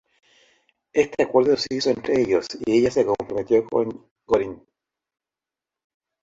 Este 0.95 1.21
acuerdo 1.21 1.55
se 1.57 1.67
hizo 1.75 1.91
entre 1.91 2.19
ellos, 2.19 2.47
y 2.65 2.79
ella 2.79 2.89
se 2.89 3.05
comprometió 3.05 3.63
con 3.69 4.09
Gorm. 4.25 4.65